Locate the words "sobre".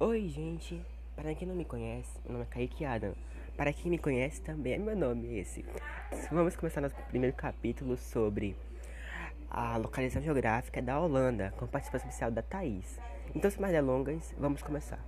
7.96-8.54